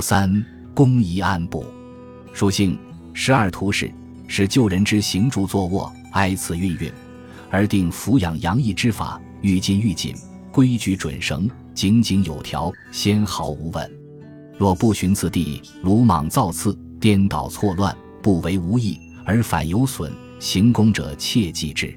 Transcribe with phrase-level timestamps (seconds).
[0.00, 0.44] 三，
[0.74, 1.64] 公宜按部。
[2.32, 2.78] 属性
[3.12, 3.92] 十二图示，
[4.26, 6.92] 使救人之行住坐卧，挨次运运，
[7.50, 10.14] 而定抚养阳溢之法，愈进愈紧，
[10.52, 13.90] 规矩准绳，井井有条，纤毫无紊。
[14.56, 21.96] 若不循次第，鲁莽造次，颠倒错乱，不为无益，而反有损，行功者切记之。